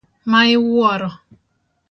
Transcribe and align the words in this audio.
Ma 0.29 0.39
iwuoro. 0.53 1.09